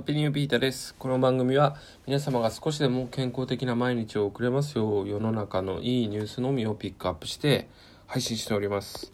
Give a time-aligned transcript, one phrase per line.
[0.00, 0.94] ハッピーニューピータです。
[0.94, 7.68] この番組は皆様が少しでも健康的な毎日を送れますよう世の中のいいニュースのみをピックアップして
[8.06, 9.12] 配信しております。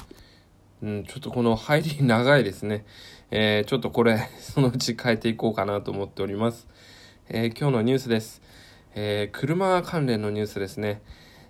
[0.85, 2.85] うん、ちょっとこの入り長いですね。
[3.33, 6.69] えー、ちょっとこれ そのうち変えていこうかなと思っております。
[7.30, 8.40] えー、今日のニュースです。
[8.94, 11.03] えー、車関連のニュースですね。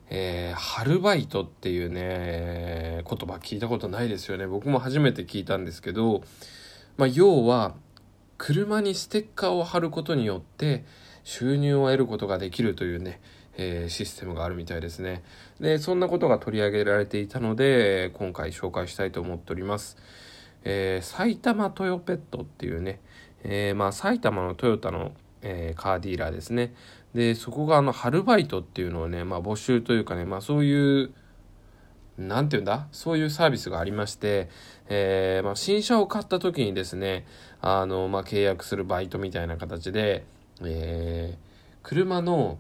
[0.09, 4.47] えー、ハルバイトっていうね、言葉聞いたことないですよね。
[4.47, 6.23] 僕も初めて聞いたんですけど、
[6.97, 7.75] まあ、要は、
[8.39, 10.85] 車にステッカーを貼ることによって
[11.25, 13.21] 収入を得ることができるというね、
[13.57, 15.23] えー、システムがあるみたいですね。
[15.61, 19.97] で、そんなことが取り上げられていたので、今回紹介したいと思っております。
[20.65, 23.01] えー、埼玉トヨペットっていうね、
[23.43, 26.75] えー、まあ埼玉のトヨタの、えー、カーディーラーですね。
[27.15, 31.15] で、そこがあの、ハルバイトっていうのをね、まあ募集というかね、まあそういう、
[32.19, 32.89] なんて言うんだ？
[32.93, 34.49] そういうサービスがありまして、
[34.89, 37.27] えー、まあ、新車を買った時にですね、
[37.61, 40.25] あの、まあ、契約するバイトみたいな形で、
[40.63, 41.39] えー、
[41.83, 42.59] 車の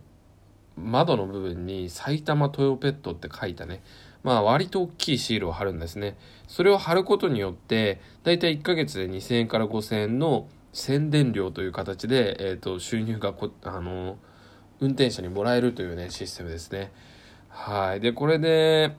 [0.76, 3.82] 窓の部分に埼玉トヨペットって書いたね、
[4.22, 6.16] まあ割と大きいシールを貼るんですね。
[6.48, 14.18] それを貼ることによって、だいたい1ヶ月で2000円から5000円の宣伝料という形で、えっ、ー、と、収入がこ、あの、
[14.80, 16.92] 運転者にもらえるというね、システムですね。
[17.48, 18.00] はい。
[18.00, 18.94] で、これで、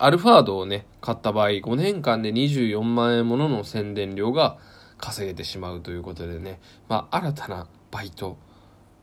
[0.00, 4.56] アルファードをね、買った場合、5年間で24万円ものの宣伝料が
[4.96, 8.36] 稼げてしまうということでね、まあ、新たなバイト、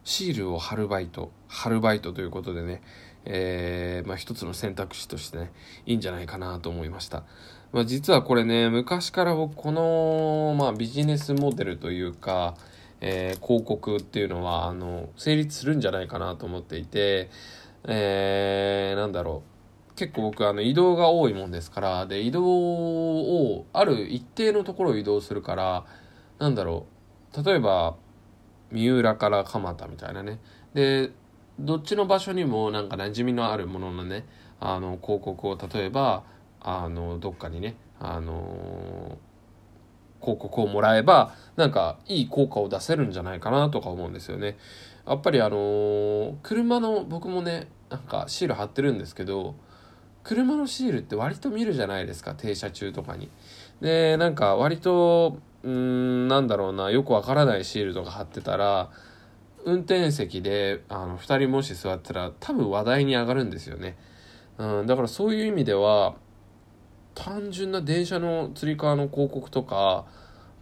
[0.05, 2.81] シールを貼るバイト、貼るバイトということでね、
[3.25, 5.51] えー、まあ、一つの選択肢としてね、
[5.85, 7.23] いいんじゃないかなと思いました。
[7.73, 12.55] まあ、実はこれね、昔から僕、この、まあ、ビジネスモデルというか、
[13.01, 17.29] えー、広告っていうのは、あの、成立するんじゃないかなと思っていて、
[17.83, 19.54] えー、なんだろう。
[19.95, 25.85] 結構僕あの移動が多いもんですからで移動をある一定のところを移動するから
[26.37, 26.85] なんだろ
[27.37, 27.95] う例えば
[28.71, 30.39] 三浦から蒲田みたいなね
[30.73, 31.11] で
[31.59, 34.25] どっちの場所にもなんか馴染みのあるもののね
[34.59, 36.23] あの広告を例えば
[36.59, 39.17] あのどっかにねあの
[40.19, 44.57] 広告をもらえばなんかいい効果を出せるんじゃないかなとか思うんですよね。
[45.07, 49.55] やっぱりあの車の僕もねなんかシール貼ってるんですけど
[50.25, 53.29] 車のシールって割と見るじゃないですか停車中とかに。
[53.79, 58.89] でなんか割とうんなんだろうなよくわからないシールとか貼ってたら
[59.65, 63.97] 運転席であの2人もし座ったら多分話題に上がるんですよね。
[64.57, 66.15] うん、だからそういう意味では
[67.13, 70.05] 単純な電車のつり革の広告とか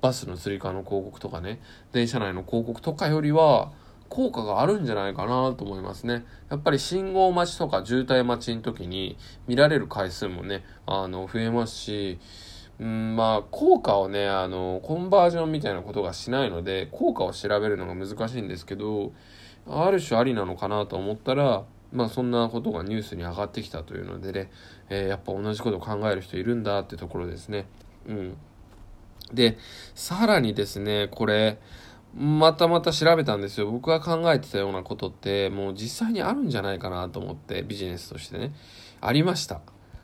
[0.02, 1.62] バスのつり革の広告とかね
[1.94, 3.72] 電車内の広告とかよりは
[4.13, 6.24] 効果があるんじゃないかなと思いますね。
[6.51, 12.19] やっぱり信号待ちとか渋滞待ちの時に見られる回数もね、あの、増えますし、
[12.79, 19.13] うん、まあ、効果をね、あの、コンバージョンみたいなことがしないので、効果を調べるのが難しいんですけど、
[19.68, 24.52] ある種ありなのかなと思ったら、まあそんなことがニュースに上がってきたというのでね、
[24.90, 27.66] えー、やっぱ同じことを考える人いるんだってところですね。
[28.07, 28.38] うん。
[29.34, 29.57] で、
[29.96, 31.57] さらにですね、これ、
[32.16, 33.72] またまた調べたんですよ。
[33.72, 38.53] 僕が考えてたようなことって、もう実際にあるんじゃないかなと思って、ビジネスとしてね。
[39.01, 39.62] ありました。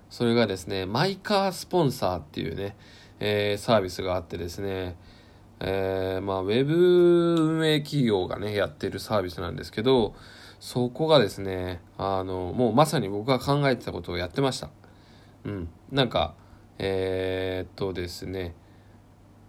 [0.09, 2.75] それがですね、マイカースポンサーっていうね、
[3.19, 4.96] えー、サービスがあってですね、
[5.59, 6.74] えー、まあ、ウェブ
[7.40, 10.16] 運営企業がね、やってるサービスなんですけど、
[10.59, 14.69] そこがですね、あの、もうまさに僕が考えてたことをやってました。
[15.46, 15.69] うん。
[15.92, 16.34] なんか、
[16.80, 18.56] えー、っとですね、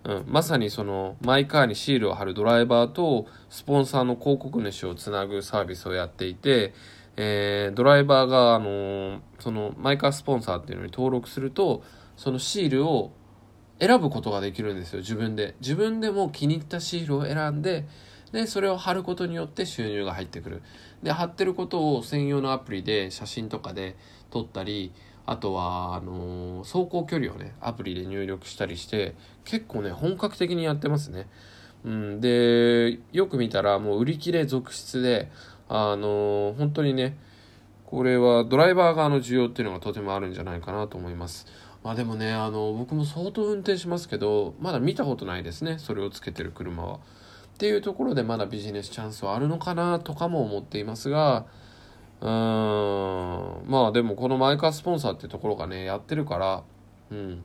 [0.04, 6.72] うん、まさにそのマイカーにシールを貼るドライバーとスポンサーの広告主をつなぐサービスをやっていて、
[7.16, 11.82] えー、ドライバーが、あのー、そのマイカースポンサーっていうのに登録すると
[12.16, 13.12] そのシールを
[13.78, 15.54] 選ぶことができるんですよ自分で。
[15.60, 17.86] 自分でも気に入ったシールを選んで
[18.32, 20.62] でそれを貼ることによって収入が入ってくる。
[21.02, 23.96] で貼ってることを専用のアプリで写真とかで
[24.30, 24.92] 撮ったり
[25.30, 29.14] あとは、あのー、走行距離をね、アプリで入力したりして、
[29.44, 31.28] 結構ね、本格的にやってますね。
[31.84, 35.30] うん、で、よく見たらもう売り切れ続出で、
[35.68, 37.16] あのー、本当にね、
[37.86, 41.46] これはドライバー側の需要っていうのがとてもあるんじゃないかなと思います。
[41.84, 46.94] まあでもね、あの、僕も相当運転しますけど、まだ見たことないですね、それをつけてる車は。
[46.96, 46.98] っ
[47.56, 51.46] ていうところでまだビジネスチャンスはあるのかなとかも思っていますが、
[52.20, 56.62] うーんまあでもこのマイカースポンサーってところがねやってるから
[57.10, 57.42] うん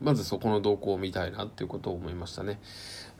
[0.00, 2.60] まずそこの動向を見たいなっていうことを思いましたね。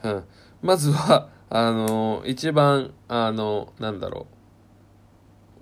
[0.03, 0.25] うん、
[0.63, 4.27] まずは あの一番あのなんだろ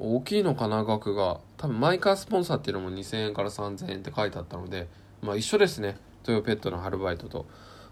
[0.01, 4.89] う大きいのかな額が多分マイカースポンサーっていうのも2000円から3000円って書いてあったので
[5.23, 7.47] まあ一緒ですねトヨペットのアルバイトと。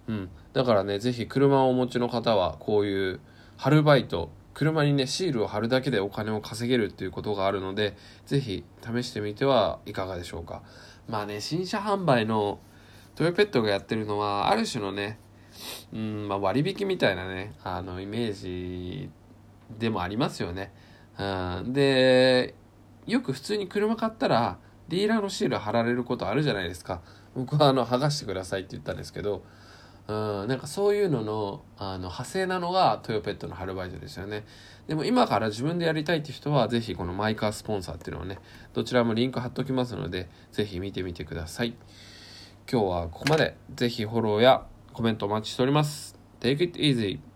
[0.09, 0.31] うん。
[0.53, 3.21] だからね、ぜひ車をお持ちの方は、こういう、
[3.57, 7.97] 春バイト、車にね、シールを貼るだけでお金を稼げるっていうことがあるので、
[8.27, 10.63] ぜひ試してみてはいかがでしょうか。
[11.09, 12.61] まあね、新車販売の
[13.15, 15.19] トヨペットがやってるのは、ある種のね、
[15.93, 19.11] うん、まあ、割引みたいなね、あの、イメージ
[19.79, 20.73] でもありますよね。
[21.19, 21.25] う
[21.69, 22.55] ん、で、
[23.07, 24.59] よく普通に車買ったら、
[24.89, 27.01] ディーラーのシール貼られることあるじゃないですか。
[27.35, 29.45] 僕はあの、剥がしてくださいって言ったんですけど、
[30.09, 30.13] う
[30.45, 34.45] ん、なんかそういうののあの派生なのがトヨペットのアルバイトですよね。
[34.89, 38.39] でも今から自分でやりたいって人は是非このマイカースポンサーっていうのをね、
[38.75, 41.75] どちらもリンク貼っときますので、是非見てみてください。
[42.71, 43.57] 今日はここまで。
[43.75, 46.17] 是非フォローやコメントお待ちしております。
[46.41, 47.32] Take it easy.